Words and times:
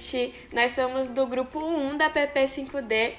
gente! 0.00 0.34
Nós 0.52 0.72
somos 0.72 1.08
do 1.08 1.26
grupo 1.26 1.58
1 1.58 1.98
da 1.98 2.10
PP5D. 2.10 3.12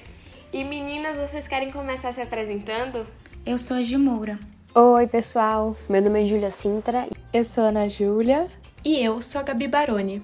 E 0.52 0.64
meninas, 0.64 1.16
vocês 1.16 1.46
querem 1.46 1.70
começar 1.70 2.12
se 2.12 2.20
apresentando? 2.20 3.06
Eu 3.46 3.56
sou 3.56 3.76
a 3.76 3.82
Gimoura. 3.82 4.38
Oi, 4.74 5.06
pessoal. 5.06 5.76
Meu 5.88 6.02
nome 6.02 6.22
é 6.22 6.24
Júlia 6.24 6.50
Sintra. 6.50 7.06
Eu 7.32 7.44
sou 7.44 7.64
a 7.64 7.68
Ana 7.68 7.88
Júlia. 7.88 8.48
E 8.84 9.02
eu 9.02 9.22
sou 9.22 9.40
a 9.40 9.44
Gabi 9.44 9.68
Baroni. 9.68 10.22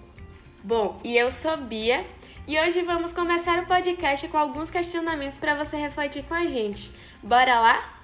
Bom, 0.62 0.98
e 1.04 1.16
eu 1.16 1.30
sou 1.30 1.56
Bia. 1.56 2.04
E 2.46 2.58
hoje 2.58 2.82
vamos 2.82 3.12
começar 3.12 3.62
o 3.62 3.66
podcast 3.66 4.26
com 4.28 4.36
alguns 4.36 4.68
questionamentos 4.68 5.38
para 5.38 5.54
você 5.54 5.76
refletir 5.76 6.24
com 6.24 6.34
a 6.34 6.46
gente. 6.46 6.90
Bora 7.22 7.60
lá? 7.60 7.94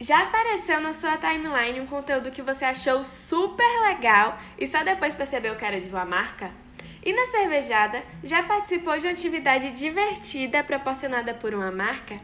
Já 0.00 0.22
apareceu 0.22 0.80
na 0.80 0.92
sua 0.92 1.16
timeline 1.16 1.80
um 1.80 1.86
conteúdo 1.86 2.30
que 2.30 2.40
você 2.40 2.64
achou 2.64 3.04
super 3.04 3.82
legal 3.88 4.38
e 4.56 4.66
só 4.66 4.84
depois 4.84 5.14
percebeu 5.14 5.56
que 5.56 5.64
era 5.64 5.80
de 5.80 5.88
uma 5.88 6.04
marca? 6.04 6.52
E 7.04 7.12
na 7.12 7.26
cervejada, 7.26 8.02
já 8.22 8.42
participou 8.42 8.98
de 8.98 9.06
uma 9.06 9.12
atividade 9.12 9.70
divertida 9.72 10.64
proporcionada 10.64 11.32
por 11.32 11.54
uma 11.54 11.70
marca? 11.70 12.20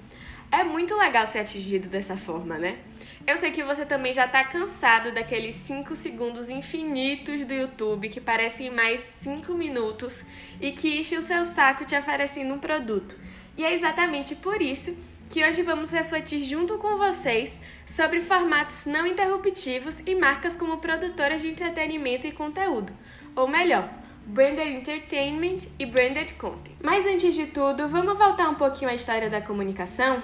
É 0.50 0.62
muito 0.62 0.96
legal 0.96 1.26
ser 1.26 1.40
atingido 1.40 1.88
dessa 1.88 2.16
forma, 2.16 2.58
né? 2.58 2.78
Eu 3.26 3.36
sei 3.36 3.50
que 3.50 3.62
você 3.62 3.86
também 3.86 4.12
já 4.12 4.28
tá 4.28 4.44
cansado 4.44 5.10
daqueles 5.12 5.54
5 5.56 5.96
segundos 5.96 6.50
infinitos 6.50 7.44
do 7.44 7.54
YouTube 7.54 8.08
que 8.08 8.20
parecem 8.20 8.70
mais 8.70 9.02
5 9.22 9.54
minutos 9.54 10.22
e 10.60 10.72
que 10.72 11.00
enche 11.00 11.16
o 11.16 11.22
seu 11.22 11.44
saco 11.44 11.84
te 11.84 11.96
oferecendo 11.96 12.54
um 12.54 12.58
produto. 12.58 13.18
E 13.56 13.64
é 13.64 13.72
exatamente 13.72 14.36
por 14.36 14.60
isso 14.60 14.94
que 15.30 15.44
hoje 15.44 15.62
vamos 15.62 15.90
refletir 15.90 16.44
junto 16.44 16.76
com 16.78 16.96
vocês 16.96 17.50
sobre 17.86 18.20
formatos 18.20 18.84
não 18.84 19.06
interruptivos 19.06 19.94
e 20.04 20.14
marcas 20.14 20.54
como 20.54 20.78
produtoras 20.78 21.40
de 21.40 21.48
entretenimento 21.48 22.26
e 22.26 22.32
conteúdo, 22.32 22.92
ou 23.34 23.48
melhor, 23.48 23.88
Branded 24.26 24.78
Entertainment 24.78 25.68
e 25.78 25.84
Branded 25.84 26.32
Content. 26.34 26.74
Mas 26.82 27.04
antes 27.04 27.34
de 27.34 27.46
tudo, 27.46 27.86
vamos 27.88 28.16
voltar 28.16 28.48
um 28.48 28.54
pouquinho 28.54 28.90
à 28.90 28.94
história 28.94 29.28
da 29.28 29.40
comunicação? 29.40 30.22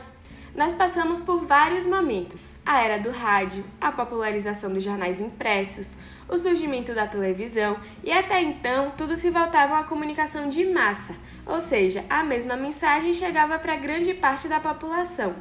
Nós 0.54 0.72
passamos 0.72 1.20
por 1.20 1.44
vários 1.44 1.84
momentos: 1.84 2.54
a 2.64 2.82
era 2.82 2.98
do 2.98 3.10
rádio, 3.10 3.62
a 3.78 3.92
popularização 3.92 4.72
dos 4.72 4.82
jornais 4.82 5.20
impressos, 5.20 5.96
o 6.28 6.38
surgimento 6.38 6.94
da 6.94 7.06
televisão 7.06 7.76
e 8.02 8.10
até 8.10 8.40
então 8.40 8.92
tudo 8.96 9.14
se 9.16 9.28
voltava 9.28 9.74
uma 9.74 9.84
comunicação 9.84 10.48
de 10.48 10.64
massa, 10.64 11.14
ou 11.46 11.60
seja, 11.60 12.04
a 12.08 12.24
mesma 12.24 12.56
mensagem 12.56 13.12
chegava 13.12 13.58
para 13.58 13.76
grande 13.76 14.14
parte 14.14 14.48
da 14.48 14.58
população 14.58 15.36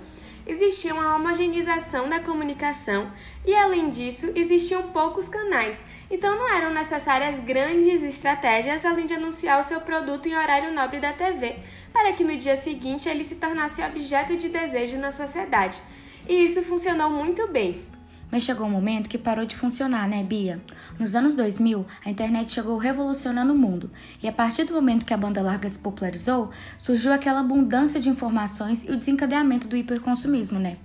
existia 0.49 0.93
uma 0.93 1.15
homogeneização 1.15 2.09
da 2.09 2.19
comunicação 2.19 3.11
e, 3.45 3.55
além 3.55 3.89
disso, 3.89 4.31
existiam 4.35 4.83
poucos 4.89 5.29
canais, 5.29 5.85
então 6.09 6.35
não 6.35 6.49
eram 6.49 6.73
necessárias 6.73 7.39
grandes 7.39 8.01
estratégias 8.01 8.83
além 8.83 9.05
de 9.05 9.13
anunciar 9.13 9.59
o 9.59 9.63
seu 9.63 9.79
produto 9.81 10.27
em 10.27 10.35
horário 10.35 10.73
nobre 10.73 10.99
da 10.99 11.13
TV, 11.13 11.57
para 11.93 12.13
que 12.13 12.23
no 12.23 12.35
dia 12.35 12.55
seguinte 12.55 13.07
ele 13.07 13.23
se 13.23 13.35
tornasse 13.35 13.83
objeto 13.83 14.35
de 14.35 14.49
desejo 14.49 14.97
na 14.97 15.11
sociedade. 15.11 15.81
E 16.27 16.45
isso 16.45 16.61
funcionou 16.63 17.09
muito 17.09 17.47
bem. 17.47 17.88
Mas 18.31 18.43
chegou 18.43 18.67
um 18.67 18.71
momento 18.71 19.09
que 19.09 19.17
parou 19.17 19.45
de 19.45 19.55
funcionar, 19.55 20.07
né, 20.07 20.23
Bia? 20.23 20.61
Nos 20.99 21.15
anos 21.15 21.33
2000, 21.33 21.85
a 22.05 22.09
internet 22.09 22.51
chegou 22.51 22.77
revolucionando 22.77 23.53
o 23.53 23.57
mundo, 23.57 23.89
e 24.21 24.27
a 24.27 24.31
partir 24.31 24.65
do 24.65 24.73
momento 24.73 25.05
que 25.05 25.13
a 25.13 25.17
banda 25.17 25.41
larga 25.41 25.69
se 25.69 25.79
popularizou, 25.79 26.51
surgiu 26.77 27.11
aquela 27.11 27.39
abundância 27.39 27.99
de 27.99 28.09
informações 28.09 28.83
e 28.83 28.91
o 28.91 28.97
desencadeamento 28.97 29.67
do 29.67 29.75
hiperconsumismo, 29.75 30.59
né? 30.59 30.77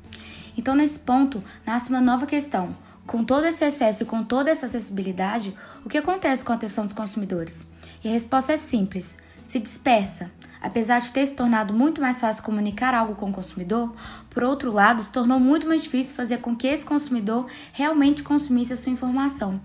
Então, 0.57 0.75
nesse 0.75 0.99
ponto, 0.99 1.43
nasce 1.67 1.91
uma 1.91 2.01
nova 2.01 2.27
questão. 2.27 2.77
Com 3.07 3.23
todo 3.23 3.45
esse 3.45 3.65
excesso 3.65 4.03
e 4.03 4.07
com 4.07 4.25
toda 4.25 4.51
essa 4.51 4.65
acessibilidade, 4.65 5.55
o 5.85 5.89
que 5.89 5.99
acontece 5.99 6.45
com 6.45 6.53
a 6.53 6.55
atenção 6.55 6.85
dos 6.85 6.95
consumidores? 6.95 7.67
E 8.03 8.09
a 8.09 8.13
resposta 8.13 8.53
é 8.53 8.57
simples: 8.57 9.19
se 9.43 9.59
dispersa. 9.59 10.31
Apesar 10.65 10.99
de 10.99 11.13
ter 11.13 11.27
se 11.27 11.35
tornado 11.35 11.75
muito 11.75 12.01
mais 12.01 12.19
fácil 12.19 12.43
comunicar 12.43 12.95
algo 12.95 13.15
com 13.15 13.29
o 13.29 13.33
consumidor, 13.33 13.95
por 14.31 14.43
outro 14.43 14.73
lado, 14.73 15.03
se 15.03 15.13
tornou 15.13 15.39
muito 15.39 15.67
mais 15.67 15.83
difícil 15.83 16.17
fazer 16.17 16.39
com 16.39 16.57
que 16.57 16.67
esse 16.67 16.87
consumidor 16.87 17.47
realmente 17.71 18.23
consumisse 18.23 18.73
a 18.73 18.77
sua 18.77 18.91
informação. 18.91 19.61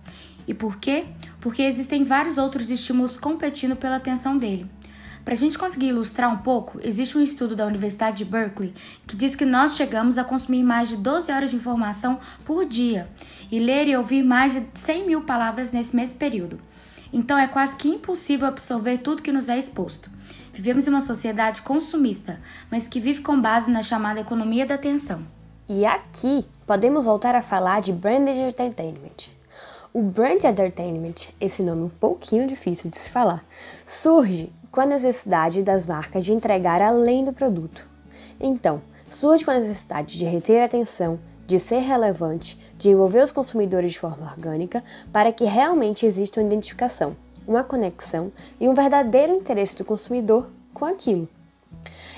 E 0.46 0.54
por 0.54 0.76
quê? 0.76 1.06
Porque 1.40 1.62
existem 1.62 2.04
vários 2.04 2.38
outros 2.38 2.70
estímulos 2.70 3.16
competindo 3.16 3.78
pela 3.78 3.96
atenção 3.96 4.38
dele. 4.38 4.70
Para 5.24 5.36
a 5.36 5.38
gente 5.38 5.58
conseguir 5.58 5.88
ilustrar 5.88 6.30
um 6.34 6.40
pouco, 6.40 6.78
existe 6.84 7.18
um 7.18 7.24
estudo 7.24 7.56
da 7.56 7.66
Universidade 7.66 8.18
de 8.18 8.26
Berkeley 8.26 8.74
que 9.08 9.16
diz 9.16 9.38
que 9.38 9.46
nós 9.46 9.78
chegamos 9.78 10.18
a 10.18 10.26
consumir 10.26 10.64
mais 10.64 10.90
de 10.90 10.98
12 10.98 11.32
horas 11.32 11.52
de 11.52 11.56
informação 11.56 12.20
por 12.44 12.66
dia 12.66 13.10
e 13.50 13.58
ler 13.58 13.88
e 13.88 13.96
ouvir 13.96 14.22
mais 14.22 14.52
de 14.54 14.68
100 14.74 15.08
mil 15.08 15.22
palavras 15.22 15.72
nesse 15.72 15.96
mesmo 15.96 16.20
período. 16.20 16.60
Então 17.14 17.38
é 17.38 17.48
quase 17.48 17.78
que 17.78 17.88
impossível 17.88 18.50
absorver 18.50 18.98
tudo 18.98 19.24
que 19.24 19.32
nos 19.32 19.48
é 19.48 19.58
exposto. 19.58 20.19
Vivemos 20.54 20.88
em 20.88 20.90
uma 20.90 21.02
sociedade 21.02 21.62
consumista, 21.62 22.40
mas 22.72 22.88
que 22.88 23.00
vive 23.00 23.22
com 23.22 23.40
base 23.40 23.70
na 23.70 23.82
chamada 23.82 24.20
economia 24.20 24.66
da 24.66 24.76
atenção. 24.76 25.22
E 25.68 25.86
aqui 25.86 26.46
podemos 26.66 27.06
voltar 27.06 27.36
a 27.36 27.42
falar 27.42 27.82
de 27.82 27.94
Branded 27.94 28.38
Entertainment. 28.38 29.30
O 29.94 30.02
Brand 30.02 30.44
Entertainment, 30.44 31.30
esse 31.40 31.64
nome 31.64 31.84
um 31.84 31.90
pouquinho 31.90 32.48
difícil 32.48 32.90
de 32.90 32.98
se 32.98 33.10
falar, 33.10 33.44
surge 33.86 34.52
com 34.72 34.82
a 34.82 34.86
necessidade 34.86 35.64
das 35.64 35.86
marcas 35.86 36.26
de 36.26 36.34
entregar 36.34 36.82
além 36.82 37.24
do 37.24 37.34
produto. 37.34 37.88
Então, 38.40 38.82
surge 39.10 39.46
com 39.46 39.52
a 39.52 39.60
necessidade 39.60 40.18
de 40.18 40.26
reter 40.26 40.62
a 40.62 40.66
atenção, 40.66 41.20
de 41.46 41.60
ser 41.60 41.80
relevante, 41.80 42.60
de 42.76 42.90
envolver 42.90 43.24
os 43.24 43.32
consumidores 43.32 43.94
de 43.94 44.00
forma 44.00 44.26
orgânica 44.26 44.84
para 45.12 45.32
que 45.32 45.46
realmente 45.46 46.06
exista 46.06 46.40
uma 46.40 46.48
identificação 46.48 47.16
uma 47.50 47.64
conexão 47.64 48.32
e 48.60 48.70
um 48.70 48.76
verdadeiro 48.76 49.34
interesse 49.34 49.76
do 49.76 49.84
consumidor 49.84 50.48
com 50.72 50.86
aquilo. 50.86 51.28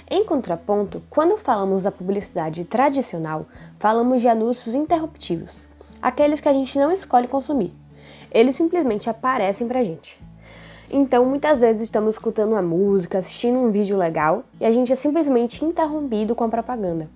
Em 0.09 0.25
contraponto, 0.25 1.01
quando 1.09 1.37
falamos 1.37 1.83
da 1.83 1.91
publicidade 1.91 2.65
tradicional, 2.65 3.45
falamos 3.79 4.21
de 4.21 4.27
anúncios 4.27 4.75
interruptivos, 4.75 5.63
aqueles 6.01 6.41
que 6.41 6.49
a 6.49 6.53
gente 6.53 6.77
não 6.77 6.91
escolhe 6.91 7.29
consumir. 7.29 7.71
Eles 8.29 8.57
simplesmente 8.57 9.09
aparecem 9.09 9.69
pra 9.69 9.83
gente. 9.83 10.21
Então, 10.91 11.23
muitas 11.23 11.57
vezes 11.57 11.83
estamos 11.83 12.15
escutando 12.15 12.51
uma 12.51 12.61
música, 12.61 13.19
assistindo 13.19 13.57
um 13.57 13.71
vídeo 13.71 13.95
legal 13.95 14.43
e 14.59 14.65
a 14.65 14.71
gente 14.71 14.91
é 14.91 14.95
simplesmente 14.95 15.63
interrompido 15.63 16.35
com 16.35 16.43
a 16.43 16.49
propaganda. 16.49 17.09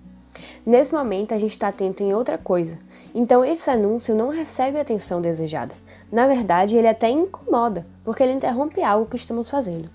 Nesse 0.64 0.94
momento, 0.94 1.34
a 1.34 1.38
gente 1.38 1.50
está 1.50 1.68
atento 1.68 2.02
em 2.02 2.14
outra 2.14 2.38
coisa, 2.38 2.78
então 3.14 3.44
esse 3.44 3.70
anúncio 3.70 4.14
não 4.14 4.30
recebe 4.30 4.78
a 4.78 4.82
atenção 4.82 5.20
desejada. 5.20 5.74
Na 6.10 6.26
verdade, 6.26 6.76
ele 6.76 6.88
até 6.88 7.08
incomoda, 7.10 7.86
porque 8.04 8.22
ele 8.22 8.32
interrompe 8.32 8.82
algo 8.82 9.06
que 9.06 9.16
estamos 9.16 9.50
fazendo. 9.50 9.90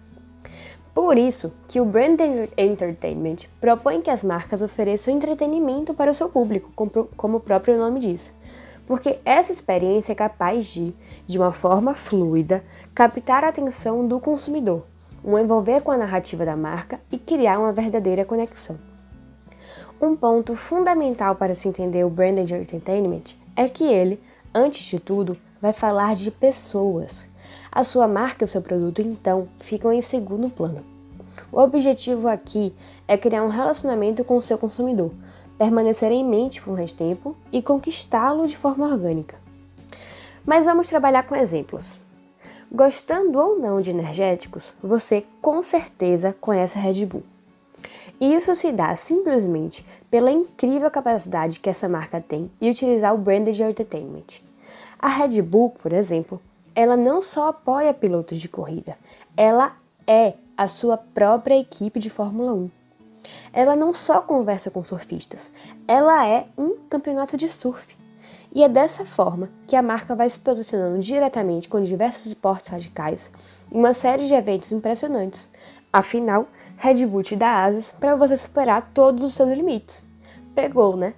Por 0.94 1.18
isso 1.18 1.54
que 1.70 1.80
o 1.80 1.86
Brand 1.86 2.20
Entertainment 2.58 3.48
propõe 3.62 4.02
que 4.02 4.10
as 4.10 4.24
marcas 4.24 4.62
ofereçam 4.62 5.14
entretenimento 5.14 5.94
para 5.94 6.12
o 6.12 6.14
seu 6.14 6.28
público, 6.28 6.70
como 7.16 7.38
o 7.38 7.42
próprio 7.42 7.78
nome 7.78 8.00
diz. 8.02 8.36
Porque 8.86 9.20
essa 9.24 9.54
experiência 9.54 10.12
é 10.12 10.16
capaz 10.16 10.66
de, 10.66 10.94
de 11.26 11.38
uma 11.38 11.54
forma 11.54 11.96
fluida, 11.96 12.62
captar 12.94 13.46
a 13.46 13.48
atenção 13.48 14.06
do 14.06 14.20
consumidor, 14.20 14.84
o 15.24 15.38
envolver 15.38 15.82
com 15.82 15.92
a 15.92 15.98
narrativa 15.98 16.46
da 16.46 16.58
marca 16.58 17.00
e 17.10 17.18
criar 17.18 17.58
uma 17.58 17.72
verdadeira 17.72 18.26
conexão. 18.26 18.78
Um 20.02 20.16
ponto 20.16 20.58
fundamental 20.58 21.36
para 21.36 21.56
se 21.56 21.70
entender 21.70 22.04
o 22.04 22.10
Brand 22.10 22.38
Entertainment 22.38 23.36
é 23.56 23.70
que 23.70 23.86
ele, 23.86 24.20
antes 24.54 24.84
de 24.84 25.00
tudo, 25.00 25.38
vai 25.62 25.74
falar 25.74 26.16
de 26.16 26.32
pessoas. 26.32 27.28
A 27.72 27.84
sua 27.84 28.08
marca 28.08 28.44
e 28.44 28.46
o 28.46 28.48
seu 28.48 28.62
produto, 28.62 29.02
então, 29.02 29.48
ficam 29.60 29.94
em 29.94 30.02
segundo 30.02 30.50
plano. 30.50 30.84
O 31.52 31.60
objetivo 31.60 32.28
aqui 32.28 32.74
é 33.08 33.18
criar 33.18 33.44
um 33.44 33.50
relacionamento 33.50 34.24
com 34.24 34.36
o 34.36 34.42
seu 34.42 34.58
consumidor, 34.58 35.12
permanecer 35.58 36.12
em 36.12 36.26
mente 36.26 36.62
por 36.62 36.76
mais 36.76 36.92
tempo 36.92 37.36
e 37.52 37.62
conquistá-lo 37.62 38.48
de 38.48 38.58
forma 38.58 38.88
orgânica. 38.88 39.38
Mas 40.46 40.66
vamos 40.66 40.88
trabalhar 40.88 41.24
com 41.24 41.36
exemplos. 41.36 41.98
Gostando 42.72 43.38
ou 43.38 43.60
não 43.60 43.80
de 43.80 43.92
energéticos, 43.92 44.74
você 44.82 45.26
com 45.42 45.62
certeza 45.62 46.36
conhece 46.40 46.78
a 46.78 46.82
Red 46.82 47.06
Bull. 47.06 47.24
E 48.20 48.34
isso 48.34 48.56
se 48.56 48.72
dá 48.72 48.96
simplesmente 48.96 49.86
pela 50.10 50.32
incrível 50.32 50.90
capacidade 50.90 51.60
que 51.60 51.70
essa 51.70 51.90
marca 51.90 52.22
tem 52.22 52.50
de 52.60 52.70
utilizar 52.70 53.14
o 53.14 53.18
branded 53.18 53.60
entertainment. 53.62 54.42
A 55.02 55.08
Red 55.08 55.42
Bull, 55.42 55.72
por 55.72 55.94
exemplo, 55.94 56.40
ela 56.76 56.96
não 56.96 57.24
só 57.24 57.48
apoia 57.48 57.92
pilotos 57.92 58.40
de 58.40 58.48
corrida, 58.48 58.96
ela 59.36 59.76
é 60.06 60.36
a 60.56 60.68
sua 60.68 60.96
própria 60.96 61.60
equipe 61.60 62.00
de 62.00 62.08
Fórmula 62.08 62.54
1. 62.54 62.70
Ela 63.52 63.76
não 63.76 63.94
só 63.94 64.22
conversa 64.22 64.70
com 64.70 64.84
surfistas, 64.84 65.50
ela 65.88 66.28
é 66.28 66.46
um 66.56 66.78
campeonato 66.88 67.36
de 67.36 67.50
surf. 67.50 67.98
E 68.54 68.64
é 68.64 68.70
dessa 68.70 69.04
forma 69.04 69.50
que 69.66 69.76
a 69.76 69.82
marca 69.82 70.14
vai 70.14 70.30
se 70.30 70.38
posicionando 70.40 71.00
diretamente 71.00 71.68
com 71.68 71.82
diversos 71.82 72.28
esportes 72.28 72.70
radicais 72.70 73.32
em 73.72 73.80
uma 73.80 73.96
série 73.96 74.28
de 74.28 74.36
eventos 74.36 74.72
impressionantes. 74.72 75.50
Afinal, 75.92 76.46
Red 76.78 77.08
Bull 77.08 77.24
te 77.24 77.36
dá 77.36 77.64
asas 77.64 77.92
para 77.92 78.16
você 78.16 78.38
superar 78.38 78.92
todos 78.94 79.26
os 79.26 79.34
seus 79.34 79.50
limites. 79.50 80.06
Pegou, 80.54 80.96
né? 80.96 81.16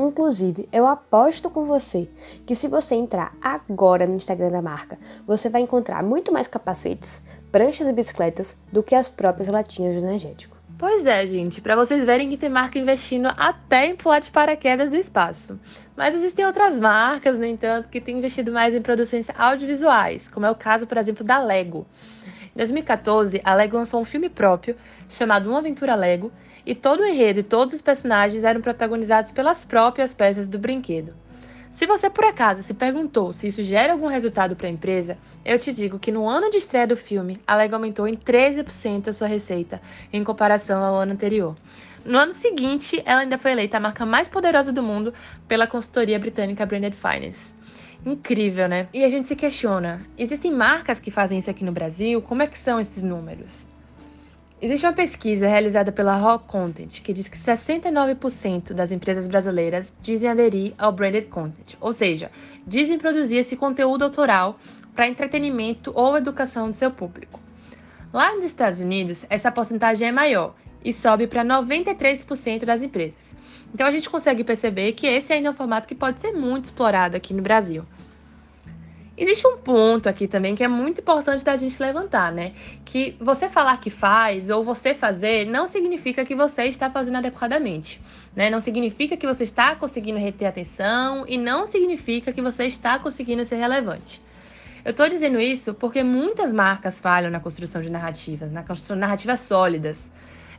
Inclusive, 0.00 0.66
eu 0.72 0.86
aposto 0.86 1.50
com 1.50 1.66
você 1.66 2.08
que 2.46 2.54
se 2.54 2.68
você 2.68 2.94
entrar 2.94 3.34
agora 3.38 4.06
no 4.06 4.14
Instagram 4.14 4.48
da 4.48 4.62
marca, 4.62 4.96
você 5.26 5.50
vai 5.50 5.60
encontrar 5.60 6.02
muito 6.02 6.32
mais 6.32 6.48
capacetes, 6.48 7.22
pranchas 7.52 7.86
e 7.86 7.92
bicicletas 7.92 8.58
do 8.72 8.82
que 8.82 8.94
as 8.94 9.10
próprias 9.10 9.48
latinhas 9.48 9.94
de 9.94 10.00
energético. 10.00 10.56
Pois 10.78 11.04
é, 11.04 11.26
gente, 11.26 11.60
para 11.60 11.76
vocês 11.76 12.02
verem 12.02 12.30
que 12.30 12.38
tem 12.38 12.48
marca 12.48 12.78
investindo 12.78 13.28
até 13.36 13.84
em 13.84 13.94
pular 13.94 14.20
de 14.20 14.30
paraquedas 14.30 14.88
do 14.88 14.96
espaço. 14.96 15.60
Mas 15.94 16.14
existem 16.14 16.46
outras 16.46 16.80
marcas, 16.80 17.36
no 17.36 17.44
entanto, 17.44 17.90
que 17.90 18.00
têm 18.00 18.16
investido 18.16 18.50
mais 18.50 18.74
em 18.74 18.80
produções 18.80 19.28
audiovisuais, 19.36 20.26
como 20.28 20.46
é 20.46 20.50
o 20.50 20.54
caso, 20.54 20.86
por 20.86 20.96
exemplo, 20.96 21.22
da 21.22 21.38
Lego. 21.38 21.86
Em 22.60 22.62
2014, 22.62 23.40
a 23.42 23.54
Lego 23.54 23.78
lançou 23.78 24.02
um 24.02 24.04
filme 24.04 24.28
próprio 24.28 24.76
chamado 25.08 25.48
Uma 25.48 25.60
Aventura 25.60 25.94
Lego, 25.94 26.30
e 26.66 26.74
todo 26.74 27.00
o 27.00 27.06
enredo 27.06 27.40
e 27.40 27.42
todos 27.42 27.72
os 27.72 27.80
personagens 27.80 28.44
eram 28.44 28.60
protagonizados 28.60 29.32
pelas 29.32 29.64
próprias 29.64 30.12
peças 30.12 30.46
do 30.46 30.58
brinquedo. 30.58 31.14
Se 31.72 31.86
você 31.86 32.10
por 32.10 32.22
acaso 32.22 32.62
se 32.62 32.74
perguntou 32.74 33.32
se 33.32 33.46
isso 33.48 33.64
gera 33.64 33.94
algum 33.94 34.08
resultado 34.08 34.54
para 34.54 34.66
a 34.66 34.70
empresa, 34.70 35.16
eu 35.42 35.58
te 35.58 35.72
digo 35.72 35.98
que 35.98 36.12
no 36.12 36.28
ano 36.28 36.50
de 36.50 36.58
estreia 36.58 36.86
do 36.86 36.98
filme, 36.98 37.40
a 37.46 37.56
Lego 37.56 37.76
aumentou 37.76 38.06
em 38.06 38.14
13% 38.14 39.08
a 39.08 39.12
sua 39.14 39.26
receita 39.26 39.80
em 40.12 40.22
comparação 40.22 40.84
ao 40.84 40.96
ano 40.96 41.12
anterior. 41.12 41.56
No 42.04 42.18
ano 42.18 42.34
seguinte, 42.34 43.02
ela 43.06 43.22
ainda 43.22 43.38
foi 43.38 43.52
eleita 43.52 43.78
a 43.78 43.80
marca 43.80 44.04
mais 44.04 44.28
poderosa 44.28 44.70
do 44.70 44.82
mundo 44.82 45.14
pela 45.48 45.66
consultoria 45.66 46.18
britânica 46.18 46.66
Branded 46.66 46.94
Finance. 46.94 47.54
Incrível, 48.04 48.68
né? 48.68 48.88
E 48.92 49.04
a 49.04 49.08
gente 49.08 49.28
se 49.28 49.36
questiona: 49.36 50.00
existem 50.16 50.52
marcas 50.52 50.98
que 50.98 51.10
fazem 51.10 51.38
isso 51.38 51.50
aqui 51.50 51.64
no 51.64 51.72
Brasil? 51.72 52.22
Como 52.22 52.42
é 52.42 52.46
que 52.46 52.58
são 52.58 52.80
esses 52.80 53.02
números? 53.02 53.68
Existe 54.62 54.84
uma 54.84 54.92
pesquisa 54.92 55.48
realizada 55.48 55.90
pela 55.90 56.16
Rock 56.16 56.46
Content 56.46 57.00
que 57.00 57.14
diz 57.14 57.28
que 57.28 57.38
69% 57.38 58.74
das 58.74 58.92
empresas 58.92 59.26
brasileiras 59.26 59.94
dizem 60.02 60.28
aderir 60.28 60.74
ao 60.76 60.92
branded 60.92 61.28
content, 61.28 61.76
ou 61.80 61.94
seja, 61.94 62.30
dizem 62.66 62.98
produzir 62.98 63.36
esse 63.36 63.56
conteúdo 63.56 64.04
autoral 64.04 64.58
para 64.94 65.08
entretenimento 65.08 65.92
ou 65.94 66.14
educação 66.14 66.68
do 66.68 66.76
seu 66.76 66.90
público. 66.90 67.40
Lá 68.12 68.34
nos 68.34 68.44
Estados 68.44 68.80
Unidos, 68.80 69.24
essa 69.30 69.50
porcentagem 69.50 70.08
é 70.08 70.12
maior 70.12 70.54
e 70.84 70.92
sobe 70.92 71.26
para 71.26 71.44
93% 71.44 72.64
das 72.64 72.82
empresas. 72.82 73.34
Então 73.72 73.86
a 73.86 73.90
gente 73.90 74.08
consegue 74.08 74.42
perceber 74.44 74.92
que 74.92 75.06
esse 75.06 75.32
ainda 75.32 75.48
é 75.48 75.50
um 75.50 75.54
formato 75.54 75.86
que 75.86 75.94
pode 75.94 76.20
ser 76.20 76.32
muito 76.32 76.66
explorado 76.66 77.16
aqui 77.16 77.32
no 77.34 77.42
Brasil. 77.42 77.84
Existe 79.16 79.46
um 79.46 79.58
ponto 79.58 80.08
aqui 80.08 80.26
também 80.26 80.54
que 80.54 80.64
é 80.64 80.68
muito 80.68 81.02
importante 81.02 81.44
da 81.44 81.54
gente 81.54 81.78
levantar, 81.78 82.32
né? 82.32 82.52
Que 82.86 83.14
você 83.20 83.50
falar 83.50 83.78
que 83.78 83.90
faz 83.90 84.48
ou 84.48 84.64
você 84.64 84.94
fazer 84.94 85.44
não 85.44 85.66
significa 85.66 86.24
que 86.24 86.34
você 86.34 86.64
está 86.64 86.88
fazendo 86.88 87.18
adequadamente, 87.18 88.00
né? 88.34 88.48
Não 88.48 88.60
significa 88.62 89.18
que 89.18 89.26
você 89.26 89.44
está 89.44 89.76
conseguindo 89.76 90.18
reter 90.18 90.48
atenção 90.48 91.26
e 91.28 91.36
não 91.36 91.66
significa 91.66 92.32
que 92.32 92.40
você 92.40 92.64
está 92.64 92.98
conseguindo 92.98 93.44
ser 93.44 93.56
relevante. 93.56 94.22
Eu 94.82 94.92
estou 94.92 95.06
dizendo 95.06 95.38
isso 95.38 95.74
porque 95.74 96.02
muitas 96.02 96.50
marcas 96.50 96.98
falham 96.98 97.30
na 97.30 97.40
construção 97.40 97.82
de 97.82 97.90
narrativas, 97.90 98.50
na 98.50 98.62
construção 98.62 98.96
de 98.96 99.00
narrativas 99.00 99.40
sólidas. 99.40 100.10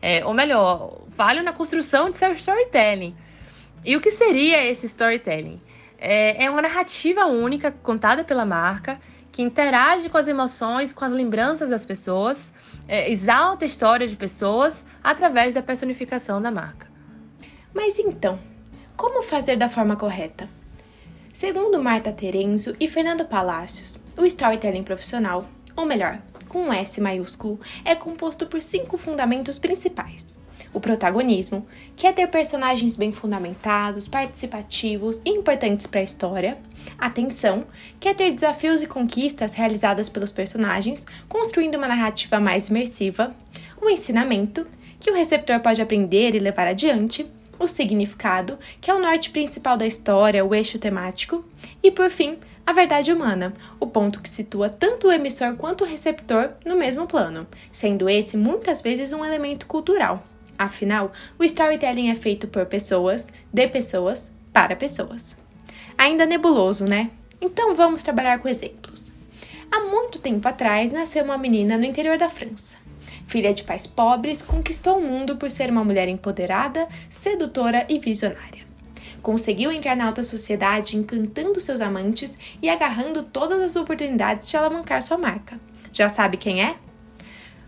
É, 0.02 0.26
ou 0.26 0.34
melhor, 0.34 1.02
falham 1.12 1.44
na 1.44 1.54
construção 1.54 2.10
de 2.10 2.16
seu 2.16 2.34
storytelling. 2.34 3.16
E 3.86 3.96
o 3.96 4.02
que 4.02 4.12
seria 4.12 4.66
esse 4.66 4.86
storytelling? 4.88 5.62
É, 5.98 6.46
é 6.46 6.50
uma 6.50 6.62
narrativa 6.62 7.26
única 7.26 7.72
contada 7.72 8.24
pela 8.24 8.46
marca 8.46 9.00
que 9.32 9.42
interage 9.42 10.10
com 10.10 10.18
as 10.18 10.28
emoções, 10.28 10.92
com 10.92 11.06
as 11.06 11.12
lembranças 11.12 11.70
das 11.70 11.86
pessoas, 11.86 12.52
é, 12.88 13.12
exalta 13.12 13.64
a 13.64 13.68
história 13.68 14.08
de 14.08 14.18
pessoas 14.18 14.84
através 15.04 15.54
da 15.54 15.62
personificação 15.62 16.42
da 16.42 16.52
marca. 16.52 16.88
Mas 17.74 17.98
então, 17.98 18.40
como 18.98 19.24
fazer 19.24 19.56
da 19.56 19.70
forma 19.70 19.96
correta? 19.96 20.50
Segundo 21.32 21.82
Marta 21.82 22.12
Terenzo 22.12 22.76
e 22.80 22.88
Fernando 22.88 23.26
Palácios, 23.26 23.98
o 24.18 24.26
storytelling 24.26 24.84
profissional, 24.84 25.48
ou 25.78 25.86
melhor, 25.86 26.20
com 26.52 26.74
S 26.74 27.00
maiúsculo, 27.00 27.62
é 27.86 27.96
composto 27.96 28.46
por 28.46 28.62
cinco 28.62 28.98
fundamentos 28.98 29.58
principais. 29.58 30.38
O 30.74 30.82
protagonismo, 30.82 31.66
que 31.96 32.06
é 32.06 32.12
ter 32.12 32.28
personagens 32.28 32.98
bem 32.98 33.14
fundamentados, 33.14 34.10
participativos 34.10 35.22
e 35.24 35.30
importantes 35.30 35.88
para 35.88 36.02
a 36.02 36.04
história, 36.04 36.58
a 37.00 37.10
tensão, 37.10 37.64
que 38.02 38.10
é 38.10 38.14
ter 38.14 38.34
desafios 38.34 38.84
e 38.84 38.88
conquistas 38.88 39.54
realizadas 39.54 40.10
pelos 40.10 40.30
personagens, 40.30 41.06
construindo 41.30 41.76
uma 41.76 41.88
narrativa 41.88 42.38
mais 42.38 42.68
imersiva, 42.68 43.34
o 43.82 43.90
ensinamento, 43.90 44.68
que 45.00 45.10
o 45.10 45.16
receptor 45.16 45.58
pode 45.62 45.82
aprender 45.82 46.36
e 46.36 46.40
levar 46.40 46.68
adiante, 46.68 47.26
o 47.58 47.66
significado, 47.66 48.60
que 48.82 48.92
é 48.92 48.94
o 48.94 49.00
norte 49.00 49.30
principal 49.30 49.78
da 49.78 49.88
história, 49.88 50.44
o 50.44 50.54
eixo 50.54 50.78
temático, 50.78 51.46
e 51.82 51.90
por 51.90 52.10
fim, 52.10 52.38
a 52.66 52.74
verdade 52.74 53.12
humana, 53.12 53.54
o 53.80 53.88
ponto 53.88 54.22
que 54.22 54.30
situa 54.30 54.70
tanto 54.70 55.08
o 55.08 55.12
emissor 55.12 55.56
quanto 55.56 55.84
o 55.84 55.88
receptor 55.88 56.52
no 56.66 56.76
mesmo 56.76 57.08
plano, 57.08 57.48
sendo 57.72 58.10
esse 58.10 58.38
muitas 58.38 58.82
vezes 58.82 59.14
um 59.14 59.26
elemento 59.26 59.66
cultural. 59.66 60.24
Afinal, 60.58 61.12
o 61.40 61.44
storytelling 61.44 62.10
é 62.10 62.16
feito 62.16 62.48
por 62.48 62.66
pessoas, 62.68 63.30
de 63.52 63.68
pessoas, 63.68 64.32
para 64.54 64.76
pessoas. 64.76 65.36
Ainda 65.98 66.26
nebuloso, 66.26 66.86
né? 66.86 67.10
Então 67.42 67.74
vamos 67.74 68.04
trabalhar 68.04 68.38
com 68.40 68.48
exemplos. 68.48 69.12
Há 69.72 69.80
muito 69.80 70.20
tempo 70.20 70.48
atrás 70.48 70.92
nasceu 70.92 71.24
uma 71.24 71.38
menina 71.38 71.78
no 71.78 71.86
interior 71.86 72.18
da 72.18 72.30
França. 72.30 72.78
Filha 73.26 73.54
de 73.54 73.64
pais 73.64 73.88
pobres, 73.88 74.42
conquistou 74.42 74.98
o 74.98 75.02
mundo 75.02 75.38
por 75.38 75.50
ser 75.50 75.70
uma 75.72 75.84
mulher 75.84 76.08
empoderada, 76.08 76.88
sedutora 77.10 77.86
e 77.90 77.98
visionária. 77.98 78.61
Conseguiu 79.22 79.72
entrar 79.72 79.96
na 79.96 80.06
alta 80.06 80.24
sociedade 80.24 80.98
encantando 80.98 81.60
seus 81.60 81.82
amantes 81.82 82.38
e 82.62 82.70
agarrando 82.70 83.24
todas 83.24 83.62
as 83.62 83.76
oportunidades 83.76 84.48
de 84.48 84.58
alavancar 84.58 85.02
sua 85.02 85.18
marca. 85.18 85.60
Já 85.94 86.10
sabe 86.10 86.38
quem 86.38 86.64
é? 86.64 86.76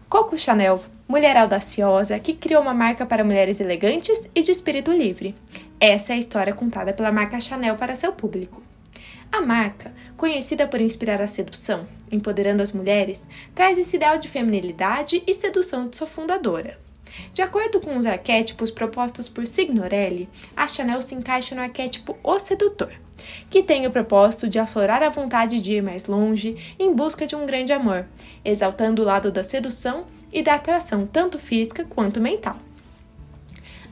Coco 0.09 0.37
Chanel, 0.37 0.83
mulher 1.07 1.37
audaciosa 1.37 2.19
que 2.19 2.33
criou 2.33 2.61
uma 2.61 2.73
marca 2.73 3.05
para 3.05 3.23
mulheres 3.23 3.59
elegantes 3.59 4.29
e 4.33 4.41
de 4.41 4.51
espírito 4.51 4.91
livre. 4.91 5.35
Essa 5.79 6.13
é 6.13 6.15
a 6.15 6.19
história 6.19 6.53
contada 6.53 6.93
pela 6.93 7.11
marca 7.11 7.39
Chanel 7.39 7.75
para 7.75 7.95
seu 7.95 8.13
público. 8.13 8.63
A 9.31 9.41
marca, 9.41 9.91
conhecida 10.15 10.67
por 10.67 10.79
inspirar 10.79 11.19
a 11.19 11.27
sedução, 11.27 11.87
empoderando 12.11 12.61
as 12.61 12.71
mulheres, 12.71 13.23
traz 13.55 13.77
esse 13.79 13.95
ideal 13.95 14.19
de 14.19 14.29
feminilidade 14.29 15.23
e 15.25 15.33
sedução 15.33 15.89
de 15.89 15.97
sua 15.97 16.05
fundadora. 16.05 16.77
De 17.33 17.41
acordo 17.41 17.79
com 17.79 17.97
os 17.97 18.05
arquétipos 18.05 18.71
propostos 18.71 19.27
por 19.27 19.45
Signorelli, 19.45 20.29
a 20.55 20.67
Chanel 20.67 21.01
se 21.01 21.15
encaixa 21.15 21.55
no 21.55 21.61
arquétipo 21.61 22.17
O 22.23 22.39
Sedutor, 22.39 22.91
que 23.49 23.63
tem 23.63 23.85
o 23.85 23.91
propósito 23.91 24.47
de 24.47 24.59
aflorar 24.59 25.03
a 25.03 25.09
vontade 25.09 25.61
de 25.61 25.73
ir 25.73 25.83
mais 25.83 26.05
longe 26.05 26.75
em 26.79 26.93
busca 26.93 27.25
de 27.25 27.35
um 27.35 27.45
grande 27.45 27.73
amor, 27.73 28.05
exaltando 28.43 29.01
o 29.01 29.05
lado 29.05 29.31
da 29.31 29.43
sedução 29.43 30.05
e 30.31 30.41
da 30.41 30.55
atração 30.55 31.05
tanto 31.05 31.37
física 31.37 31.85
quanto 31.85 32.19
mental. 32.19 32.57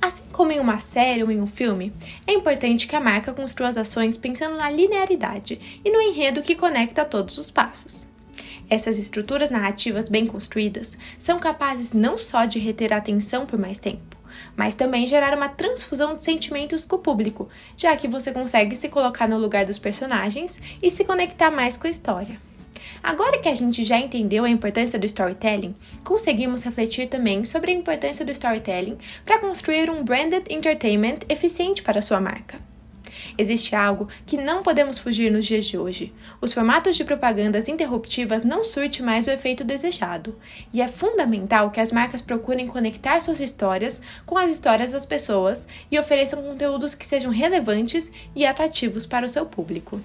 Assim 0.02 0.24
como 0.32 0.52
em 0.52 0.60
uma 0.60 0.80
série 0.80 1.22
ou 1.24 1.30
em 1.30 1.40
um 1.40 1.46
filme, 1.46 1.94
é 2.26 2.34
importante 2.34 2.88
que 2.88 2.96
a 2.96 3.00
marca 3.00 3.34
construa 3.34 3.70
as 3.70 3.78
ações 3.78 4.18
pensando 4.18 4.58
na 4.58 4.68
linearidade 4.68 5.80
e 5.86 5.92
no 5.92 6.02
enredo 6.02 6.42
que 6.42 6.56
conecta 6.56 7.06
todos 7.06 7.38
os 7.38 7.52
passos. 7.52 8.08
Essas 8.72 8.98
estruturas 8.98 9.50
narrativas 9.50 10.08
bem 10.08 10.26
construídas 10.26 10.98
são 11.20 11.38
capazes 11.40 11.92
não 11.92 12.18
só 12.18 12.46
de 12.46 12.58
reter 12.58 12.94
a 12.94 12.98
atenção 12.98 13.46
por 13.46 13.60
mais 13.60 13.78
tempo, 13.78 14.16
mas 14.56 14.76
também 14.76 15.06
gerar 15.06 15.36
uma 15.36 15.50
transfusão 15.50 16.16
de 16.16 16.24
sentimentos 16.24 16.86
com 16.86 16.96
o 16.96 17.00
público, 17.00 17.50
já 17.76 17.94
que 17.98 18.08
você 18.08 18.32
consegue 18.32 18.74
se 18.78 18.88
colocar 18.88 19.28
no 19.28 19.38
lugar 19.38 19.66
dos 19.66 19.78
personagens 19.78 20.58
e 20.82 20.90
se 20.90 21.04
conectar 21.04 21.52
mais 21.52 21.76
com 21.76 21.86
a 21.86 21.90
história. 21.90 22.40
Agora 23.04 23.40
que 23.40 23.50
a 23.50 23.56
gente 23.56 23.84
já 23.84 23.98
entendeu 23.98 24.46
a 24.46 24.50
importância 24.50 24.98
do 24.98 25.06
storytelling, 25.06 25.76
conseguimos 26.02 26.64
refletir 26.64 27.10
também 27.10 27.44
sobre 27.44 27.72
a 27.72 27.76
importância 27.76 28.24
do 28.24 28.32
storytelling 28.32 28.98
para 29.26 29.40
construir 29.40 29.90
um 29.90 30.02
branded 30.02 30.46
entertainment 30.50 31.20
eficiente 31.28 31.84
para 31.84 32.02
sua 32.02 32.22
marca. 32.22 32.71
Existe 33.38 33.76
algo 33.76 34.08
que 34.26 34.38
não 34.38 34.64
podemos 34.64 34.98
fugir 34.98 35.32
nos 35.32 35.46
dias 35.46 35.66
de 35.66 35.78
hoje. 35.78 36.14
Os 36.40 36.54
formatos 36.54 36.96
de 36.96 37.04
propagandas 37.04 37.68
interruptivas 37.68 38.44
não 38.44 38.64
surtem 38.64 39.06
mais 39.06 39.28
o 39.28 39.32
efeito 39.32 39.64
desejado, 39.64 40.36
e 40.74 40.82
é 40.82 40.88
fundamental 40.88 41.72
que 41.72 41.80
as 41.80 41.92
marcas 41.92 42.22
procurem 42.22 42.68
conectar 42.68 43.20
suas 43.20 43.40
histórias 43.40 44.02
com 44.26 44.38
as 44.38 44.52
histórias 44.52 44.92
das 44.92 45.06
pessoas 45.06 45.68
e 45.90 46.00
ofereçam 46.00 46.42
conteúdos 46.42 46.96
que 46.96 47.06
sejam 47.06 47.32
relevantes 47.32 48.12
e 48.36 48.46
atrativos 48.46 49.06
para 49.06 49.26
o 49.26 49.30
seu 49.30 49.46
público. 49.46 50.02